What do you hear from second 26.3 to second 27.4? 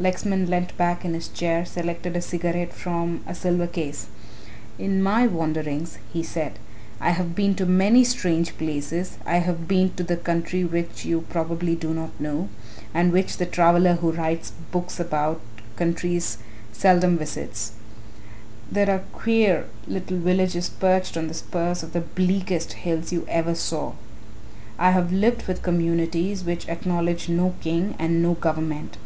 which acknowledge